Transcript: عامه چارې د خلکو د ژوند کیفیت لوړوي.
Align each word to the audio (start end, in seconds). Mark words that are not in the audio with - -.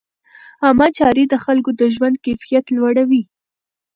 عامه 0.63 0.87
چارې 0.97 1.23
د 1.27 1.35
خلکو 1.45 1.69
د 1.79 1.81
ژوند 1.95 2.15
کیفیت 2.25 2.65
لوړوي. 2.75 3.23